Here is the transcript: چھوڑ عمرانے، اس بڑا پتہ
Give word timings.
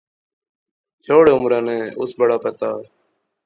چھوڑ 1.03 1.23
عمرانے، 1.35 1.79
اس 2.01 2.11
بڑا 2.19 2.37
پتہ 2.45 2.69